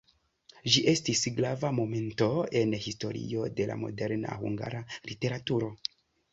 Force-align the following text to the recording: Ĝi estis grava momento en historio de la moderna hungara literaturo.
Ĝi 0.75 0.81
estis 0.93 1.21
grava 1.39 1.71
momento 1.81 2.31
en 2.63 2.75
historio 2.87 3.47
de 3.61 3.69
la 3.75 3.79
moderna 3.85 4.41
hungara 4.43 4.85
literaturo. 5.13 5.73